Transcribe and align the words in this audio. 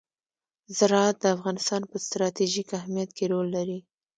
زراعت 0.77 1.15
د 1.21 1.25
افغانستان 1.35 1.81
په 1.91 1.95
ستراتیژیک 2.05 2.69
اهمیت 2.79 3.09
کې 3.17 3.25
رول 3.31 3.47
لري. 3.57 3.79